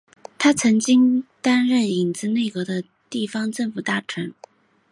[0.39, 4.33] 他曾经担任影子内阁的地方政府大臣。